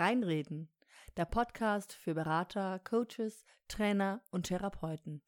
[0.00, 0.70] Reinreden,
[1.18, 5.20] der Podcast für Berater, Coaches, Trainer und Therapeuten.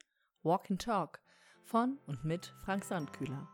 [0.42, 1.20] Walk and Talk
[1.62, 3.50] von und mit Frank Sandkühler.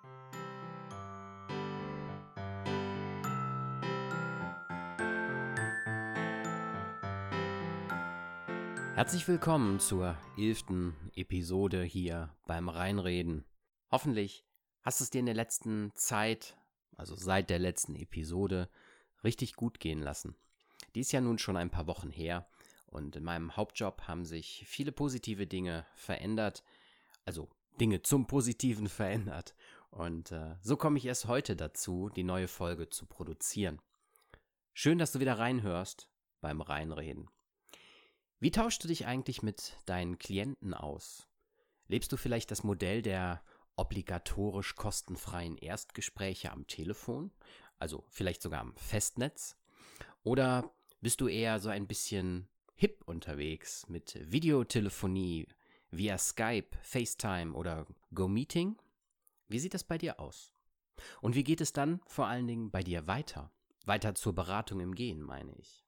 [8.94, 13.44] Herzlich willkommen zur elften Episode hier beim Reinreden.
[13.90, 14.46] Hoffentlich
[14.82, 16.56] hast es dir in der letzten Zeit,
[16.96, 18.70] also seit der letzten Episode,
[19.24, 20.36] richtig gut gehen lassen.
[20.98, 22.48] Die ist ja nun schon ein paar Wochen her
[22.86, 26.64] und in meinem Hauptjob haben sich viele positive Dinge verändert,
[27.24, 27.48] also
[27.80, 29.54] Dinge zum Positiven verändert.
[29.90, 33.80] Und äh, so komme ich erst heute dazu, die neue Folge zu produzieren.
[34.74, 37.30] Schön, dass du wieder reinhörst beim Reinreden.
[38.40, 41.28] Wie tauschst du dich eigentlich mit deinen Klienten aus?
[41.86, 43.44] Lebst du vielleicht das Modell der
[43.76, 47.30] obligatorisch kostenfreien Erstgespräche am Telefon,
[47.76, 49.56] also vielleicht sogar am Festnetz?
[50.24, 55.46] Oder bist du eher so ein bisschen hip unterwegs mit Videotelefonie
[55.90, 58.76] via Skype, FaceTime oder GoMeeting?
[59.48, 60.52] Wie sieht das bei dir aus?
[61.20, 63.52] Und wie geht es dann vor allen Dingen bei dir weiter?
[63.84, 65.86] Weiter zur Beratung im Gehen, meine ich.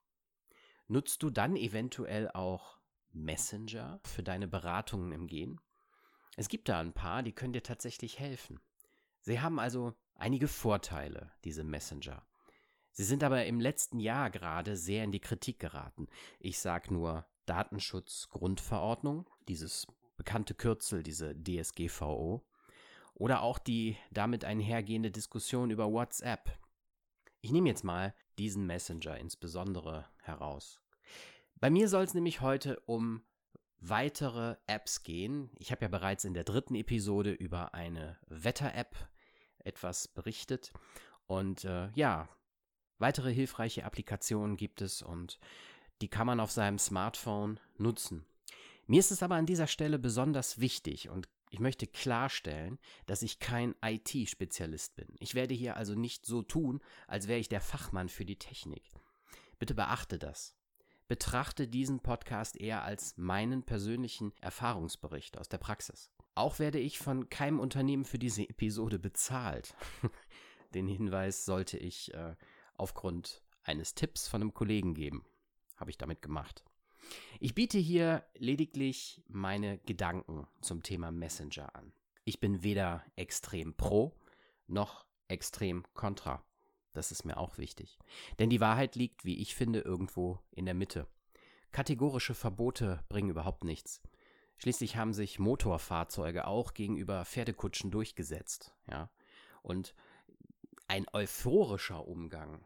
[0.88, 2.78] Nutzt du dann eventuell auch
[3.12, 5.60] Messenger für deine Beratungen im Gehen?
[6.36, 8.60] Es gibt da ein paar, die können dir tatsächlich helfen.
[9.20, 12.26] Sie haben also einige Vorteile, diese Messenger.
[12.92, 16.08] Sie sind aber im letzten Jahr gerade sehr in die Kritik geraten.
[16.38, 22.44] Ich sage nur Datenschutzgrundverordnung, dieses bekannte Kürzel, diese DSGVO,
[23.14, 26.58] oder auch die damit einhergehende Diskussion über WhatsApp.
[27.40, 30.80] Ich nehme jetzt mal diesen Messenger insbesondere heraus.
[31.60, 33.22] Bei mir soll es nämlich heute um
[33.80, 35.50] weitere Apps gehen.
[35.58, 38.94] Ich habe ja bereits in der dritten Episode über eine Wetter-App
[39.58, 40.72] etwas berichtet.
[41.26, 42.28] Und äh, ja,
[43.00, 45.40] Weitere hilfreiche Applikationen gibt es und
[46.02, 48.26] die kann man auf seinem Smartphone nutzen.
[48.86, 53.38] Mir ist es aber an dieser Stelle besonders wichtig und ich möchte klarstellen, dass ich
[53.38, 55.08] kein IT-Spezialist bin.
[55.18, 58.82] Ich werde hier also nicht so tun, als wäre ich der Fachmann für die Technik.
[59.58, 60.54] Bitte beachte das.
[61.08, 66.10] Betrachte diesen Podcast eher als meinen persönlichen Erfahrungsbericht aus der Praxis.
[66.34, 69.74] Auch werde ich von keinem Unternehmen für diese Episode bezahlt.
[70.74, 72.36] Den Hinweis sollte ich äh,
[72.80, 75.24] aufgrund eines Tipps von einem Kollegen geben.
[75.76, 76.64] Habe ich damit gemacht.
[77.38, 81.92] Ich biete hier lediglich meine Gedanken zum Thema Messenger an.
[82.24, 84.14] Ich bin weder extrem pro
[84.66, 86.44] noch extrem kontra.
[86.92, 87.98] Das ist mir auch wichtig.
[88.38, 91.06] Denn die Wahrheit liegt, wie ich finde, irgendwo in der Mitte.
[91.72, 94.02] Kategorische Verbote bringen überhaupt nichts.
[94.58, 99.10] Schließlich haben sich Motorfahrzeuge auch gegenüber Pferdekutschen durchgesetzt, ja.
[99.62, 99.94] Und
[100.88, 102.64] ein euphorischer Umgang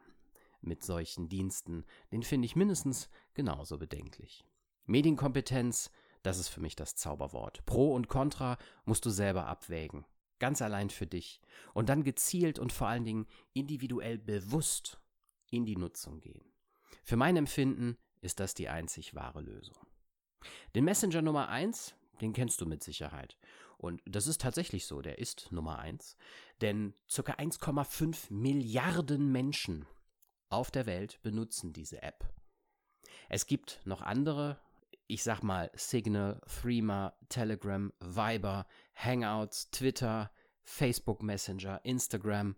[0.66, 4.44] mit solchen Diensten, den finde ich mindestens genauso bedenklich.
[4.86, 5.90] Medienkompetenz,
[6.22, 7.64] das ist für mich das Zauberwort.
[7.66, 10.04] Pro und Contra musst du selber abwägen.
[10.38, 11.40] Ganz allein für dich.
[11.72, 15.00] Und dann gezielt und vor allen Dingen individuell bewusst
[15.50, 16.44] in die Nutzung gehen.
[17.02, 19.76] Für mein Empfinden ist das die einzig wahre Lösung.
[20.74, 23.38] Den Messenger Nummer 1, den kennst du mit Sicherheit.
[23.78, 26.16] Und das ist tatsächlich so, der ist Nummer 1.
[26.60, 27.32] Denn ca.
[27.32, 29.86] 1,5 Milliarden Menschen
[30.54, 32.32] auf der Welt benutzen diese App.
[33.28, 34.60] Es gibt noch andere,
[35.06, 40.30] ich sag mal Signal, Threema, Telegram, Viber, Hangouts, Twitter,
[40.62, 42.56] Facebook Messenger, Instagram,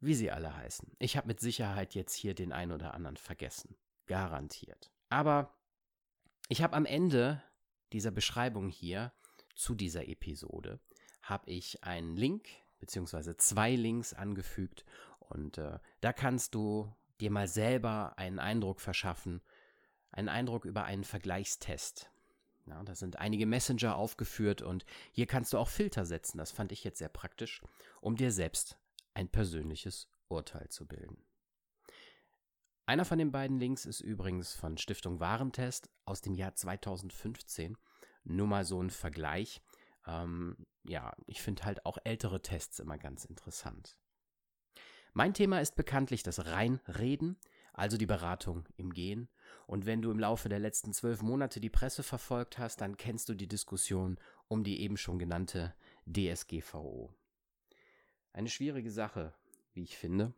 [0.00, 0.96] wie sie alle heißen.
[0.98, 3.76] Ich habe mit Sicherheit jetzt hier den einen oder anderen vergessen.
[4.06, 4.90] Garantiert.
[5.08, 5.54] Aber
[6.48, 7.42] ich habe am Ende
[7.92, 9.12] dieser Beschreibung hier
[9.54, 10.80] zu dieser Episode
[11.22, 12.48] habe ich einen Link
[12.80, 14.84] beziehungsweise zwei Links angefügt
[15.20, 16.92] und äh, da kannst du
[17.22, 19.40] dir mal selber einen Eindruck verschaffen,
[20.10, 22.10] einen Eindruck über einen Vergleichstest.
[22.66, 26.38] Ja, da sind einige Messenger aufgeführt und hier kannst du auch Filter setzen.
[26.38, 27.60] Das fand ich jetzt sehr praktisch,
[28.00, 28.76] um dir selbst
[29.14, 31.24] ein persönliches Urteil zu bilden.
[32.86, 37.76] Einer von den beiden Links ist übrigens von Stiftung Warentest aus dem Jahr 2015.
[38.24, 39.62] Nur mal so ein Vergleich.
[40.06, 43.96] Ähm, ja, ich finde halt auch ältere Tests immer ganz interessant.
[45.14, 47.36] Mein Thema ist bekanntlich das Reinreden,
[47.74, 49.28] also die Beratung im Gehen.
[49.66, 53.28] Und wenn du im Laufe der letzten zwölf Monate die Presse verfolgt hast, dann kennst
[53.28, 54.18] du die Diskussion
[54.48, 55.74] um die eben schon genannte
[56.06, 57.12] DSGVO.
[58.32, 59.34] Eine schwierige Sache,
[59.74, 60.32] wie ich finde,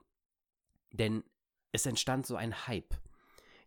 [0.91, 1.23] denn
[1.71, 2.95] es entstand so ein Hype.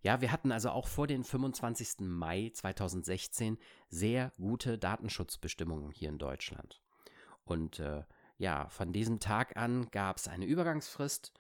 [0.01, 1.99] Ja, wir hatten also auch vor dem 25.
[2.01, 3.57] Mai 2016
[3.89, 6.81] sehr gute Datenschutzbestimmungen hier in Deutschland.
[7.45, 8.03] Und äh,
[8.37, 11.33] ja, von diesem Tag an gab es eine Übergangsfrist,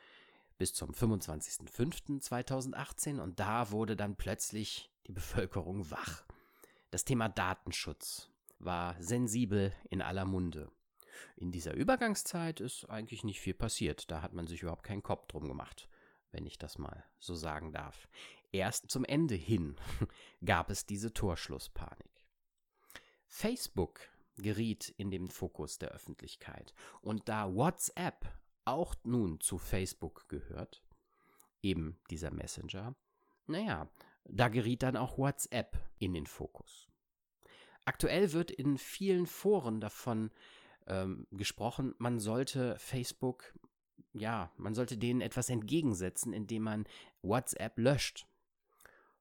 [0.57, 6.23] bis zum 25.05.2018 und da wurde dann plötzlich die Bevölkerung wach.
[6.89, 10.71] Das Thema Datenschutz war sensibel in aller Munde.
[11.35, 14.09] In dieser Übergangszeit ist eigentlich nicht viel passiert.
[14.09, 15.87] Da hat man sich überhaupt keinen Kopf drum gemacht,
[16.31, 18.09] wenn ich das mal so sagen darf.
[18.51, 19.75] Erst zum Ende hin
[20.45, 22.11] gab es diese Torschlusspanik.
[23.27, 23.99] Facebook
[24.37, 26.73] geriet in den Fokus der Öffentlichkeit.
[27.01, 28.25] Und da WhatsApp
[28.65, 30.83] auch nun zu Facebook gehört,
[31.61, 32.95] eben dieser Messenger,
[33.47, 33.89] naja,
[34.25, 36.87] da geriet dann auch WhatsApp in den Fokus.
[37.85, 40.31] Aktuell wird in vielen Foren davon
[40.87, 43.57] ähm, gesprochen, man sollte Facebook,
[44.13, 46.87] ja, man sollte denen etwas entgegensetzen, indem man
[47.21, 48.27] WhatsApp löscht.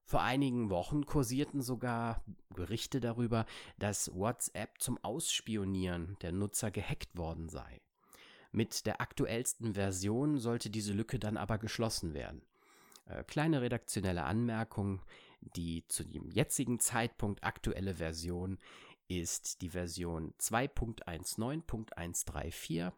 [0.07, 2.23] Vor einigen Wochen kursierten sogar
[2.55, 3.45] Berichte darüber,
[3.77, 7.81] dass WhatsApp zum Ausspionieren der Nutzer gehackt worden sei.
[8.53, 12.41] Mit der aktuellsten Version sollte diese Lücke dann aber geschlossen werden.
[13.07, 15.01] Äh, kleine redaktionelle Anmerkung,
[15.41, 18.59] die zu dem jetzigen Zeitpunkt aktuelle Version
[19.09, 22.93] ist die Version 2.19.134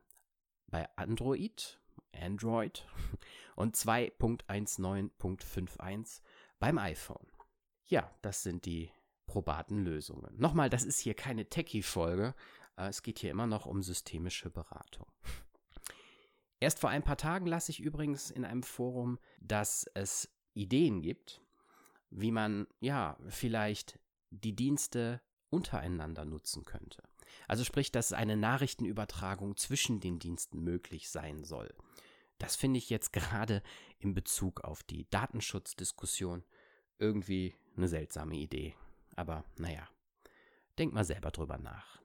[0.68, 1.80] bei Android,
[2.14, 2.86] Android
[3.56, 6.22] und 2.19.51
[6.60, 7.28] beim iPhone.
[7.86, 8.92] Ja, das sind die
[9.26, 10.34] probaten Lösungen.
[10.38, 12.36] Nochmal, das ist hier keine Techie-Folge.
[12.78, 15.08] Äh, es geht hier immer noch um systemische Beratung.
[16.60, 21.42] Erst vor ein paar Tagen lasse ich übrigens in einem Forum, dass es Ideen gibt,
[22.10, 27.04] wie man ja vielleicht die Dienste untereinander nutzen könnte.
[27.48, 31.74] Also sprich, dass eine Nachrichtenübertragung zwischen den Diensten möglich sein soll.
[32.40, 33.62] Das finde ich jetzt gerade
[34.00, 36.44] in Bezug auf die Datenschutzdiskussion
[36.98, 38.76] irgendwie eine seltsame Idee.
[39.16, 39.88] Aber naja,
[40.78, 42.02] denk mal selber drüber nach.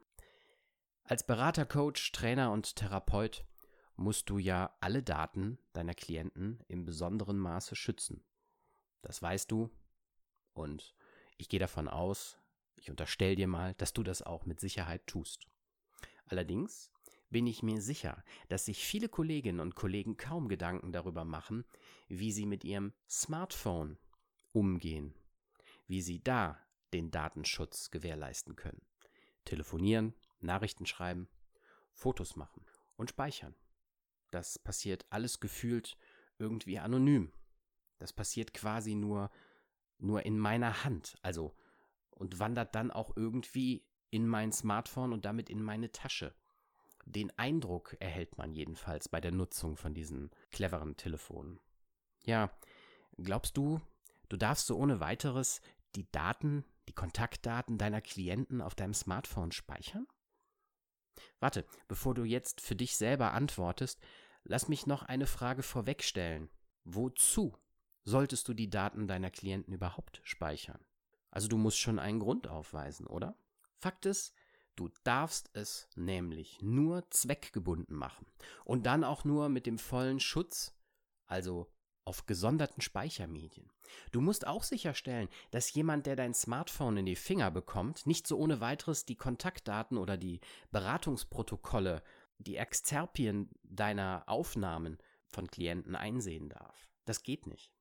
[1.04, 3.44] Als Berater, Coach, Trainer und Therapeut
[3.96, 8.24] musst du ja alle Daten deiner Klienten im besonderen Maße schützen.
[9.02, 9.70] Das weißt du
[10.52, 10.94] und
[11.36, 12.38] ich gehe davon aus,
[12.76, 15.46] ich unterstelle dir mal, dass du das auch mit Sicherheit tust.
[16.26, 16.90] Allerdings
[17.34, 21.64] bin ich mir sicher, dass sich viele Kolleginnen und Kollegen kaum Gedanken darüber machen,
[22.06, 23.98] wie sie mit ihrem Smartphone
[24.52, 25.12] umgehen,
[25.88, 26.56] wie sie da
[26.92, 28.86] den Datenschutz gewährleisten können.
[29.44, 31.28] Telefonieren, Nachrichten schreiben,
[31.92, 32.64] Fotos machen
[32.94, 33.56] und speichern.
[34.30, 35.98] Das passiert alles gefühlt
[36.38, 37.32] irgendwie anonym.
[37.98, 39.28] Das passiert quasi nur
[39.98, 41.56] nur in meiner Hand, also
[42.10, 46.32] und wandert dann auch irgendwie in mein Smartphone und damit in meine Tasche.
[47.06, 51.60] Den Eindruck erhält man jedenfalls bei der Nutzung von diesen cleveren Telefonen.
[52.24, 52.50] Ja,
[53.18, 53.80] glaubst du,
[54.28, 55.60] du darfst so ohne weiteres
[55.94, 60.06] die Daten, die Kontaktdaten deiner Klienten auf deinem Smartphone speichern?
[61.40, 64.00] Warte, bevor du jetzt für dich selber antwortest,
[64.42, 66.50] lass mich noch eine Frage vorwegstellen.
[66.84, 67.56] Wozu
[68.04, 70.84] solltest du die Daten deiner Klienten überhaupt speichern?
[71.30, 73.36] Also du musst schon einen Grund aufweisen, oder?
[73.78, 74.34] Fakt ist,
[74.76, 78.26] du darfst es nämlich nur zweckgebunden machen
[78.64, 80.74] und dann auch nur mit dem vollen Schutz,
[81.26, 81.70] also
[82.04, 83.70] auf gesonderten Speichermedien.
[84.12, 88.38] Du musst auch sicherstellen, dass jemand, der dein Smartphone in die Finger bekommt, nicht so
[88.38, 90.40] ohne weiteres die Kontaktdaten oder die
[90.70, 92.02] Beratungsprotokolle,
[92.38, 96.88] die Exzerpien deiner Aufnahmen von Klienten einsehen darf.
[97.04, 97.73] Das geht nicht.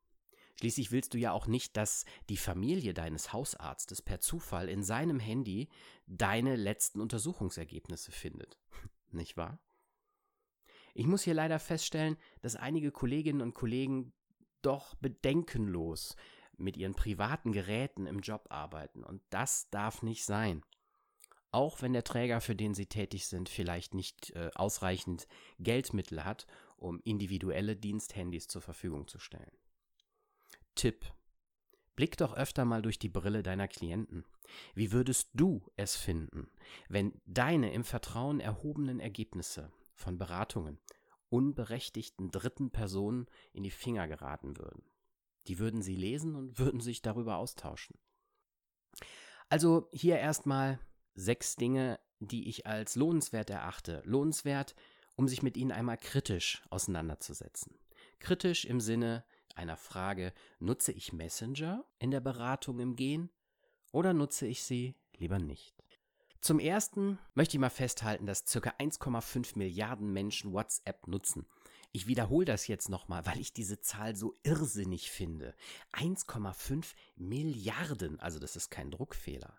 [0.59, 5.19] Schließlich willst du ja auch nicht, dass die Familie deines Hausarztes per Zufall in seinem
[5.19, 5.69] Handy
[6.07, 8.59] deine letzten Untersuchungsergebnisse findet.
[9.11, 9.59] Nicht wahr?
[10.93, 14.13] Ich muss hier leider feststellen, dass einige Kolleginnen und Kollegen
[14.61, 16.15] doch bedenkenlos
[16.57, 19.03] mit ihren privaten Geräten im Job arbeiten.
[19.03, 20.63] Und das darf nicht sein.
[21.51, 25.27] Auch wenn der Träger, für den sie tätig sind, vielleicht nicht äh, ausreichend
[25.59, 29.51] Geldmittel hat, um individuelle Diensthandys zur Verfügung zu stellen.
[30.75, 31.05] Tipp.
[31.95, 34.25] Blick doch öfter mal durch die Brille deiner Klienten.
[34.73, 36.49] Wie würdest du es finden,
[36.89, 40.79] wenn deine im Vertrauen erhobenen Ergebnisse von Beratungen
[41.29, 44.83] unberechtigten dritten Personen in die Finger geraten würden?
[45.47, 47.97] Die würden sie lesen und würden sich darüber austauschen.
[49.49, 50.79] Also hier erstmal
[51.15, 54.01] sechs Dinge, die ich als lohnenswert erachte.
[54.05, 54.75] Lohnenswert,
[55.15, 57.77] um sich mit ihnen einmal kritisch auseinanderzusetzen.
[58.19, 59.23] Kritisch im Sinne,
[59.55, 63.29] einer Frage, nutze ich Messenger in der Beratung im Gehen
[63.91, 65.75] oder nutze ich sie lieber nicht?
[66.41, 68.69] Zum ersten möchte ich mal festhalten, dass ca.
[68.71, 71.45] 1,5 Milliarden Menschen WhatsApp nutzen.
[71.93, 75.55] Ich wiederhole das jetzt nochmal, weil ich diese Zahl so irrsinnig finde.
[75.93, 79.57] 1,5 Milliarden, also das ist kein Druckfehler.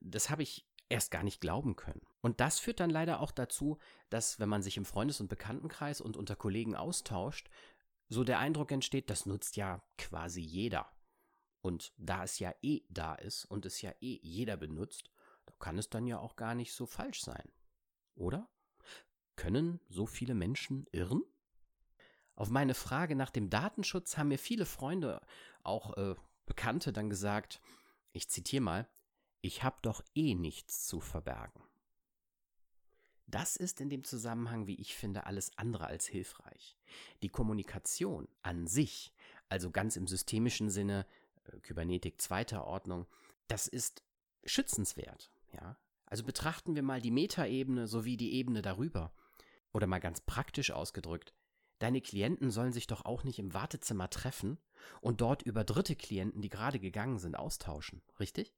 [0.00, 2.02] Das habe ich erst gar nicht glauben können.
[2.20, 3.78] Und das führt dann leider auch dazu,
[4.10, 7.48] dass wenn man sich im Freundes- und Bekanntenkreis und unter Kollegen austauscht,
[8.12, 10.86] so der Eindruck entsteht, das nutzt ja quasi jeder.
[11.62, 15.10] Und da es ja eh da ist und es ja eh jeder benutzt,
[15.46, 17.50] da kann es dann ja auch gar nicht so falsch sein.
[18.14, 18.48] Oder?
[19.36, 21.22] Können so viele Menschen irren?
[22.34, 25.20] Auf meine Frage nach dem Datenschutz haben mir viele Freunde,
[25.62, 26.14] auch äh,
[26.44, 27.60] Bekannte, dann gesagt,
[28.12, 28.88] ich zitiere mal,
[29.40, 31.62] ich habe doch eh nichts zu verbergen.
[33.32, 36.76] Das ist in dem Zusammenhang, wie ich finde, alles andere als hilfreich.
[37.22, 39.14] Die Kommunikation an sich,
[39.48, 41.06] also ganz im systemischen Sinne,
[41.44, 43.06] äh, Kybernetik zweiter Ordnung,
[43.48, 44.04] das ist
[44.44, 45.78] schützenswert, ja.
[46.04, 49.14] Also betrachten wir mal die Metaebene sowie die Ebene darüber.
[49.72, 51.32] Oder mal ganz praktisch ausgedrückt,
[51.78, 54.58] deine Klienten sollen sich doch auch nicht im Wartezimmer treffen
[55.00, 58.52] und dort über dritte Klienten, die gerade gegangen sind, austauschen, richtig?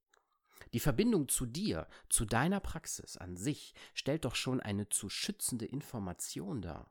[0.73, 5.67] Die Verbindung zu dir, zu deiner Praxis an sich, stellt doch schon eine zu schützende
[5.67, 6.91] Information dar.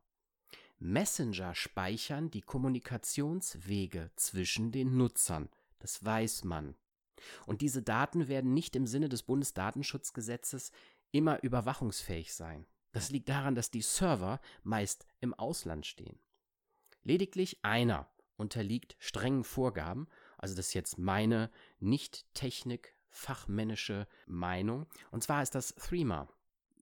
[0.79, 5.49] Messenger speichern die Kommunikationswege zwischen den Nutzern.
[5.79, 6.75] Das weiß man.
[7.45, 10.71] Und diese Daten werden nicht im Sinne des Bundesdatenschutzgesetzes
[11.11, 12.65] immer überwachungsfähig sein.
[12.91, 16.19] Das liegt daran, dass die Server meist im Ausland stehen.
[17.03, 24.87] Lediglich einer unterliegt strengen Vorgaben, also das ist jetzt meine nicht Technik fachmännische Meinung.
[25.11, 26.27] Und zwar ist das Threema.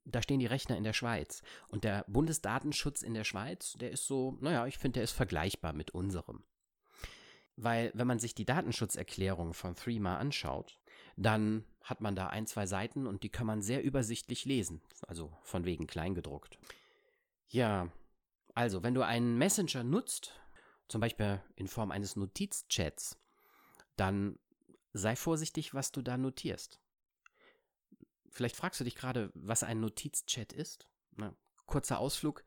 [0.05, 1.43] Da stehen die Rechner in der Schweiz.
[1.67, 5.73] Und der Bundesdatenschutz in der Schweiz, der ist so, naja, ich finde, der ist vergleichbar
[5.73, 6.43] mit unserem.
[7.57, 10.79] Weil, wenn man sich die Datenschutzerklärung von Threema anschaut,
[11.17, 14.81] dann hat man da ein, zwei Seiten und die kann man sehr übersichtlich lesen.
[15.07, 16.57] Also von wegen kleingedruckt.
[17.49, 17.91] Ja,
[18.55, 20.33] also, wenn du einen Messenger nutzt,
[20.87, 23.17] zum Beispiel in Form eines Notizchats,
[23.95, 24.39] dann
[24.93, 26.79] sei vorsichtig, was du da notierst.
[28.29, 30.87] Vielleicht fragst du dich gerade, was ein Notizchat ist.
[31.11, 32.45] Na, kurzer Ausflug.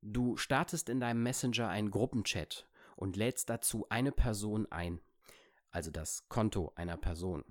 [0.00, 5.00] Du startest in deinem Messenger einen Gruppenchat und lädst dazu eine Person ein,
[5.70, 7.44] also das Konto einer Person.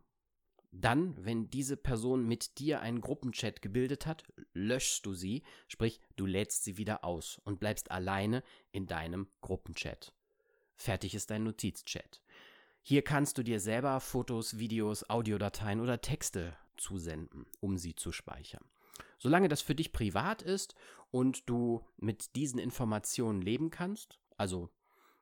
[0.72, 6.26] Dann, wenn diese Person mit dir einen Gruppenchat gebildet hat, löschst du sie, sprich du
[6.26, 10.14] lädst sie wieder aus und bleibst alleine in deinem Gruppenchat.
[10.76, 12.22] Fertig ist dein Notizchat.
[12.90, 18.64] Hier kannst du dir selber Fotos, Videos, Audiodateien oder Texte zusenden, um sie zu speichern.
[19.20, 20.74] Solange das für dich privat ist
[21.12, 24.70] und du mit diesen Informationen leben kannst, also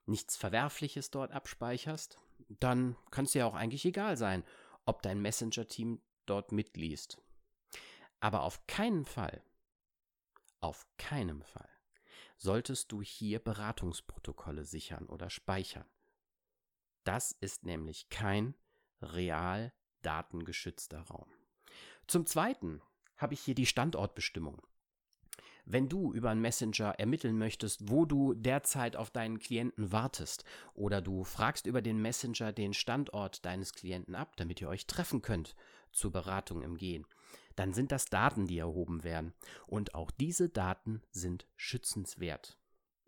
[0.05, 2.19] nichts Verwerfliches dort abspeicherst,
[2.49, 4.43] dann kann es dir auch eigentlich egal sein,
[4.85, 7.19] ob dein Messenger-Team dort mitliest.
[8.19, 9.41] Aber auf keinen Fall,
[10.59, 11.69] auf keinem Fall
[12.37, 15.87] solltest du hier Beratungsprotokolle sichern oder speichern.
[17.05, 18.55] Das ist nämlich kein
[19.01, 19.71] real
[20.01, 21.27] datengeschützter Raum.
[22.07, 22.81] Zum Zweiten
[23.15, 24.61] habe ich hier die Standortbestimmung.
[25.67, 30.43] Wenn du über einen Messenger ermitteln möchtest, wo du derzeit auf deinen Klienten wartest,
[30.73, 35.23] oder du fragst über den Messenger den Standort deines Klienten ab, damit ihr euch treffen
[35.23, 35.55] könnt
[35.91, 37.07] zur Beratung im Gehen,
[37.55, 39.33] dann sind das Daten, die erhoben werden.
[39.65, 42.59] Und auch diese Daten sind schützenswert.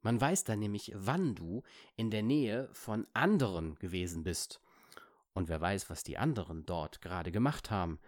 [0.07, 1.63] Man weiß dann nämlich, wann du
[1.97, 4.61] in der Nähe von anderen gewesen bist.
[5.33, 7.99] Und wer weiß, was die anderen dort gerade gemacht haben.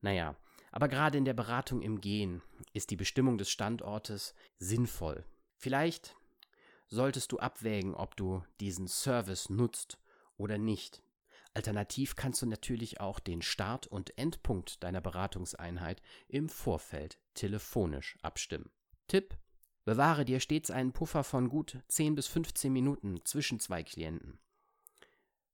[0.00, 0.36] Naja,
[0.70, 2.40] aber gerade in der Beratung im Gehen
[2.72, 5.24] ist die Bestimmung des Standortes sinnvoll.
[5.56, 6.14] Vielleicht
[6.86, 9.98] solltest du abwägen, ob du diesen Service nutzt
[10.36, 11.02] oder nicht.
[11.52, 18.70] Alternativ kannst du natürlich auch den Start- und Endpunkt deiner Beratungseinheit im Vorfeld telefonisch abstimmen.
[19.08, 19.36] Tipp
[19.84, 24.38] Bewahre dir stets einen Puffer von gut 10 bis 15 Minuten zwischen zwei Klienten.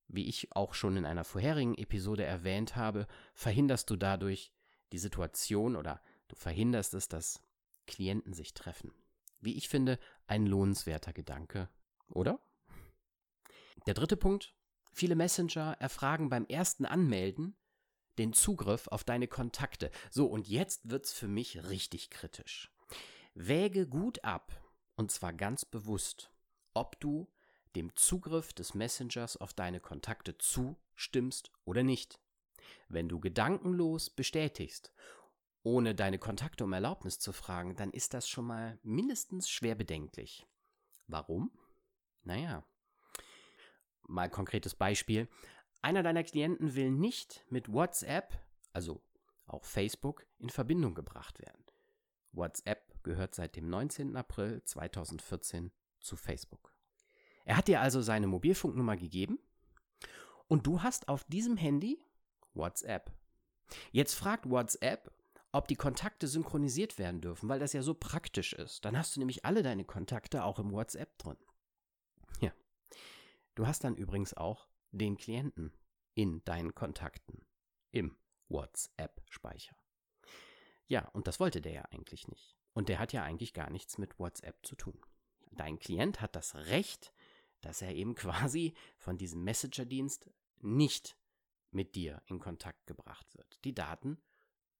[0.06, 4.52] Wie ich auch schon in einer vorherigen Episode erwähnt habe, verhinderst du dadurch
[4.92, 7.42] die Situation oder du verhinderst es, dass
[7.86, 8.92] Klienten sich treffen.
[9.40, 11.68] Wie ich finde, ein lohnenswerter Gedanke,
[12.08, 12.40] oder?
[13.86, 14.54] Der dritte Punkt.
[14.92, 17.56] Viele Messenger erfragen beim ersten Anmelden
[18.18, 19.90] den Zugriff auf deine Kontakte.
[20.10, 22.70] So, und jetzt wird's für mich richtig kritisch.
[23.34, 24.52] Wäge gut ab,
[24.96, 26.32] und zwar ganz bewusst,
[26.74, 27.30] ob du
[27.76, 32.20] dem Zugriff des Messengers auf deine Kontakte zustimmst oder nicht.
[32.88, 34.92] Wenn du gedankenlos bestätigst,
[35.62, 40.46] ohne deine Kontakte um Erlaubnis zu fragen, dann ist das schon mal mindestens schwer bedenklich.
[41.06, 41.50] Warum?
[42.22, 42.64] Naja,
[44.02, 45.28] mal konkretes Beispiel.
[45.82, 48.38] Einer deiner Klienten will nicht mit WhatsApp,
[48.72, 49.02] also
[49.46, 51.64] auch Facebook, in Verbindung gebracht werden.
[52.32, 54.16] WhatsApp gehört seit dem 19.
[54.16, 56.72] April 2014 zu Facebook.
[57.44, 59.38] Er hat dir also seine Mobilfunknummer gegeben
[60.48, 62.04] und du hast auf diesem Handy
[62.54, 63.10] WhatsApp.
[63.92, 65.12] Jetzt fragt WhatsApp,
[65.52, 68.84] ob die Kontakte synchronisiert werden dürfen, weil das ja so praktisch ist.
[68.84, 71.36] Dann hast du nämlich alle deine Kontakte auch im WhatsApp drin.
[72.40, 72.52] Ja.
[73.54, 75.72] Du hast dann übrigens auch den Klienten
[76.14, 77.44] in deinen Kontakten
[77.90, 78.16] im
[78.48, 79.76] WhatsApp-Speicher.
[80.86, 82.59] Ja, und das wollte der ja eigentlich nicht.
[82.80, 84.98] Und der hat ja eigentlich gar nichts mit WhatsApp zu tun.
[85.50, 87.12] Dein Klient hat das Recht,
[87.60, 90.30] dass er eben quasi von diesem Messenger-Dienst
[90.62, 91.18] nicht
[91.72, 93.62] mit dir in Kontakt gebracht wird.
[93.66, 94.16] Die Daten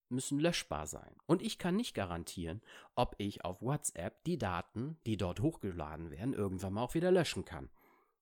[0.08, 1.14] müssen löschbar sein.
[1.26, 2.62] Und ich kann nicht garantieren,
[2.94, 7.44] ob ich auf WhatsApp die Daten, die dort hochgeladen werden, irgendwann mal auch wieder löschen
[7.44, 7.68] kann.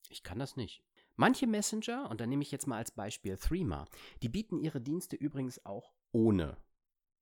[0.08, 0.82] Ich kann das nicht.
[1.14, 3.86] Manche Messenger, und da nehme ich jetzt mal als Beispiel Threema,
[4.22, 6.56] die bieten ihre Dienste übrigens auch ohne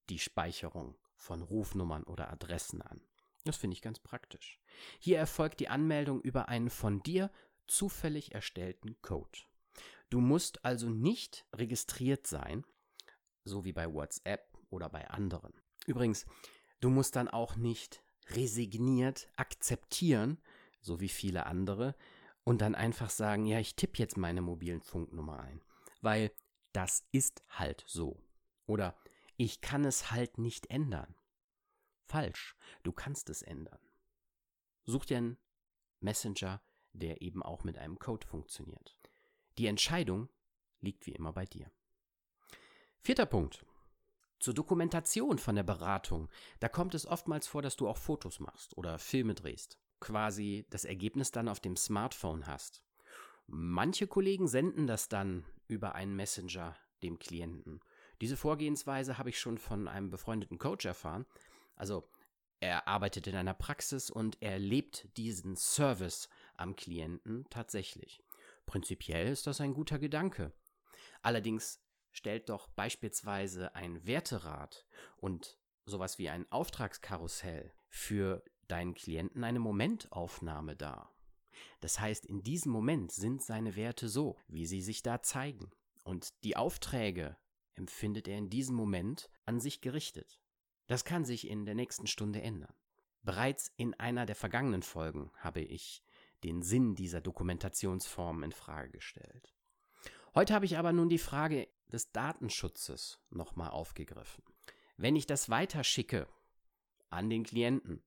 [0.08, 3.00] die Speicherung von Rufnummern oder Adressen an.
[3.44, 4.60] Das finde ich ganz praktisch.
[4.98, 7.30] Hier erfolgt die Anmeldung über einen von dir
[7.66, 9.38] zufällig erstellten Code.
[10.10, 12.64] Du musst also nicht registriert sein,
[13.44, 15.52] so wie bei WhatsApp oder bei anderen.
[15.86, 16.26] Übrigens,
[16.80, 20.38] du musst dann auch nicht resigniert akzeptieren,
[20.80, 21.94] so wie viele andere,
[22.44, 25.60] und dann einfach sagen, ja, ich tippe jetzt meine mobilen Funknummer ein,
[26.00, 26.30] weil
[26.72, 28.22] das ist halt so.
[28.66, 28.96] Oder
[29.36, 31.14] ich kann es halt nicht ändern.
[32.06, 33.80] Falsch, du kannst es ändern.
[34.84, 35.38] Such dir einen
[36.00, 36.62] Messenger,
[36.92, 38.96] der eben auch mit einem Code funktioniert.
[39.58, 40.28] Die Entscheidung
[40.80, 41.70] liegt wie immer bei dir.
[43.00, 43.64] Vierter Punkt.
[44.38, 46.28] Zur Dokumentation von der Beratung,
[46.60, 50.84] da kommt es oftmals vor, dass du auch Fotos machst oder Filme drehst, quasi das
[50.84, 52.82] Ergebnis dann auf dem Smartphone hast.
[53.46, 57.80] Manche Kollegen senden das dann über einen Messenger dem Klienten.
[58.20, 61.26] Diese Vorgehensweise habe ich schon von einem befreundeten Coach erfahren.
[61.76, 62.08] Also
[62.60, 68.22] er arbeitet in einer Praxis und er lebt diesen Service am Klienten tatsächlich.
[68.64, 70.52] Prinzipiell ist das ein guter Gedanke.
[71.22, 71.80] Allerdings
[72.12, 74.86] stellt doch beispielsweise ein Werterad
[75.18, 81.14] und sowas wie ein Auftragskarussell für deinen Klienten eine Momentaufnahme dar.
[81.80, 85.70] Das heißt, in diesem Moment sind seine Werte so, wie sie sich da zeigen.
[86.04, 87.36] Und die Aufträge
[87.76, 90.40] empfindet er in diesem Moment an sich gerichtet.
[90.86, 92.74] Das kann sich in der nächsten Stunde ändern.
[93.22, 96.02] Bereits in einer der vergangenen Folgen habe ich
[96.44, 99.52] den Sinn dieser Dokumentationsform in Frage gestellt.
[100.34, 104.44] Heute habe ich aber nun die Frage des Datenschutzes nochmal aufgegriffen.
[104.96, 106.28] Wenn ich das weiterschicke
[107.10, 108.04] an den Klienten,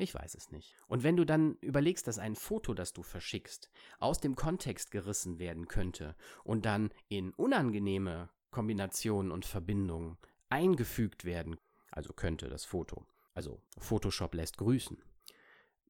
[0.00, 0.76] Ich weiß es nicht.
[0.86, 5.40] Und wenn du dann überlegst, dass ein Foto, das du verschickst, aus dem Kontext gerissen
[5.40, 6.14] werden könnte
[6.44, 10.16] und dann in unangenehme Kombinationen und Verbindungen
[10.48, 11.58] eingefügt werden,
[11.90, 15.02] also könnte das Foto, also Photoshop lässt grüßen,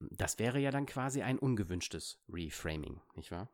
[0.01, 3.49] das wäre ja dann quasi ein ungewünschtes Reframing, nicht wahr?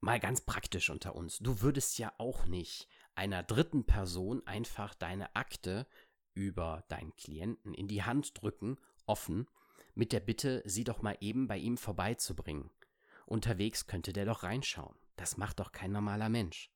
[0.00, 1.38] Mal ganz praktisch unter uns.
[1.38, 5.86] Du würdest ja auch nicht einer dritten Person einfach deine Akte
[6.34, 9.48] über deinen Klienten in die Hand drücken, offen,
[9.94, 12.70] mit der Bitte, sie doch mal eben bei ihm vorbeizubringen.
[13.24, 14.94] Unterwegs könnte der doch reinschauen.
[15.16, 16.70] Das macht doch kein normaler Mensch.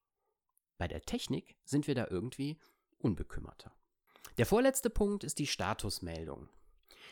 [0.80, 2.58] Bei der Technik sind wir da irgendwie
[3.00, 3.70] unbekümmerter.
[4.38, 6.48] Der vorletzte Punkt ist die Statusmeldung.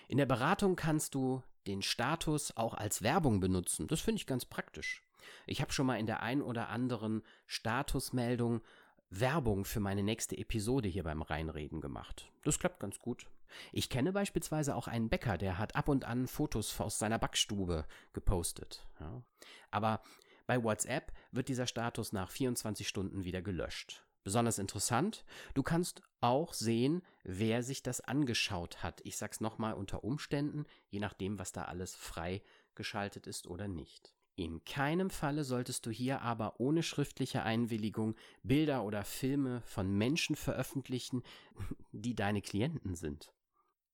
[0.09, 3.87] In der Beratung kannst du den Status auch als Werbung benutzen.
[3.87, 5.03] Das finde ich ganz praktisch.
[5.47, 8.63] Ich habe schon mal in der ein oder anderen Statusmeldung
[9.11, 12.33] Werbung für meine nächste Episode hier beim Reinreden gemacht.
[12.45, 13.27] Das klappt ganz gut.
[13.73, 17.85] Ich kenne beispielsweise auch einen Bäcker, der hat ab und an Fotos aus seiner Backstube
[18.15, 18.87] gepostet.
[18.99, 19.23] Ja.
[19.71, 20.01] Aber
[20.49, 24.07] bei WhatsApp wird dieser Status nach 24 Stunden wieder gelöscht.
[24.25, 29.01] Besonders interessant, du kannst auch sehen, wer sich das angeschaut hat.
[29.05, 34.15] Ich sag's nochmal unter Umständen, je nachdem, was da alles freigeschaltet ist oder nicht.
[34.37, 40.35] In keinem Falle solltest du hier aber ohne schriftliche Einwilligung Bilder oder Filme von Menschen
[40.35, 41.23] veröffentlichen,
[41.93, 43.35] die deine Klienten sind.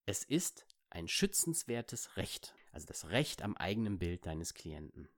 [0.06, 5.08] Es ist ein schützenswertes Recht, also das Recht am eigenen Bild deines Klienten.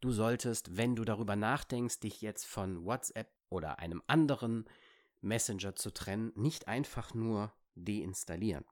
[0.00, 4.64] Du solltest, wenn du darüber nachdenkst, dich jetzt von WhatsApp oder einem anderen
[5.20, 8.64] Messenger zu trennen, nicht einfach nur deinstallieren.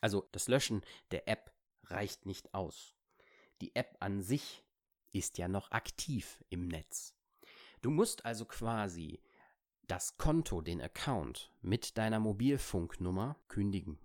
[0.00, 1.52] Also das Löschen der App
[1.84, 2.94] reicht nicht aus.
[3.60, 4.64] Die App an sich
[5.12, 7.14] ist ja noch aktiv im Netz.
[7.82, 9.20] Du musst also quasi
[9.88, 13.98] das Konto, den Account mit deiner Mobilfunknummer kündigen.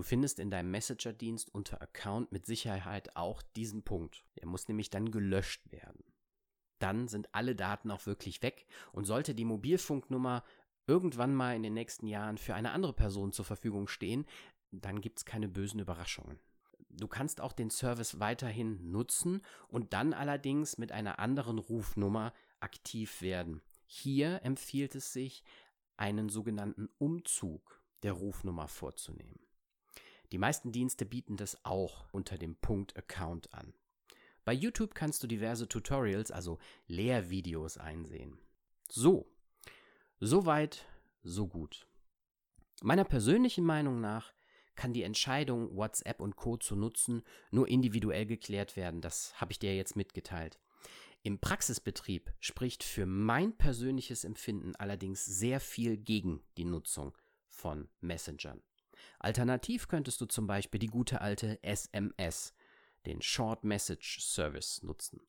[0.00, 4.24] Du findest in deinem Messenger-Dienst unter Account mit Sicherheit auch diesen Punkt.
[4.38, 6.02] Der muss nämlich dann gelöscht werden.
[6.78, 10.42] Dann sind alle Daten auch wirklich weg und sollte die Mobilfunknummer
[10.86, 14.24] irgendwann mal in den nächsten Jahren für eine andere Person zur Verfügung stehen,
[14.70, 16.38] dann gibt es keine bösen Überraschungen.
[16.88, 23.20] Du kannst auch den Service weiterhin nutzen und dann allerdings mit einer anderen Rufnummer aktiv
[23.20, 23.60] werden.
[23.84, 25.44] Hier empfiehlt es sich,
[25.98, 29.49] einen sogenannten Umzug der Rufnummer vorzunehmen.
[30.32, 33.74] Die meisten Dienste bieten das auch unter dem Punkt Account an.
[34.44, 38.38] Bei YouTube kannst du diverse Tutorials, also Lehrvideos einsehen.
[38.88, 39.30] So,
[40.18, 40.86] soweit,
[41.22, 41.86] so gut.
[42.82, 44.32] Meiner persönlichen Meinung nach
[44.74, 49.02] kann die Entscheidung, WhatsApp und Co zu nutzen, nur individuell geklärt werden.
[49.02, 50.58] Das habe ich dir jetzt mitgeteilt.
[51.22, 57.14] Im Praxisbetrieb spricht für mein persönliches Empfinden allerdings sehr viel gegen die Nutzung
[57.48, 58.62] von Messengern.
[59.18, 62.54] Alternativ könntest du zum Beispiel die gute alte SMS,
[63.06, 65.20] den Short Message Service, nutzen.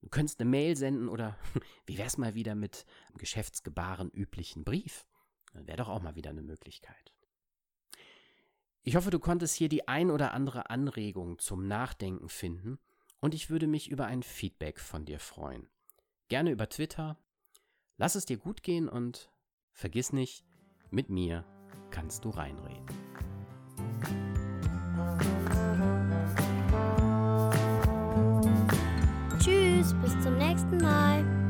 [0.00, 1.38] Du könntest eine Mail senden oder
[1.86, 5.06] wie wär's mal wieder mit einem geschäftsgebaren üblichen Brief?
[5.54, 7.12] Wäre doch auch mal wieder eine Möglichkeit.
[8.82, 12.78] Ich hoffe, du konntest hier die ein oder andere Anregung zum Nachdenken finden
[13.20, 15.68] und ich würde mich über ein Feedback von dir freuen.
[16.28, 17.16] Gerne über Twitter.
[17.96, 19.30] Lass es dir gut gehen und
[19.70, 20.44] vergiss nicht,
[20.90, 21.44] mit mir
[21.92, 22.82] kannst du reinreden.
[29.38, 31.41] Tschüss, bis zum nächsten Mal.